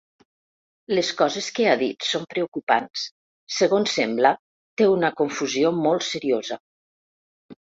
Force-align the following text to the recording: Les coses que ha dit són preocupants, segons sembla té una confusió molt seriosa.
Les 0.99 1.11
coses 1.19 1.49
que 1.59 1.67
ha 1.71 1.75
dit 1.81 2.07
són 2.13 2.25
preocupants, 2.31 3.03
segons 3.59 3.93
sembla 3.99 4.33
té 4.83 4.89
una 4.95 5.13
confusió 5.23 5.75
molt 5.85 6.07
seriosa. 6.09 6.59